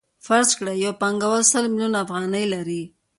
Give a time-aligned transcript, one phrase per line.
[0.25, 2.81] فرض کړئ یو پانګوال سل میلیونه افغانۍ لري